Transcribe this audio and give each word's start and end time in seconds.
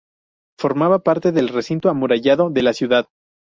Formaba 0.57 1.03
parte 1.03 1.31
del 1.31 1.49
recinto 1.49 1.87
amurallado 1.87 2.49
de 2.49 2.63
la 2.63 2.73
ciudad. 2.73 3.05